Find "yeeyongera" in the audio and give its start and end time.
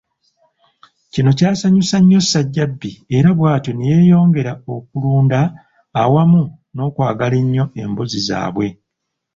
3.91-4.53